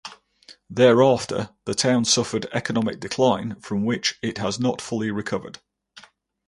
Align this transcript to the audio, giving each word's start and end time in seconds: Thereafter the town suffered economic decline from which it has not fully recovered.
Thereafter 0.71 1.51
the 1.65 1.75
town 1.75 2.05
suffered 2.05 2.47
economic 2.53 2.99
decline 2.99 3.59
from 3.59 3.85
which 3.85 4.17
it 4.23 4.39
has 4.39 4.59
not 4.59 4.81
fully 4.81 5.11
recovered. 5.11 5.59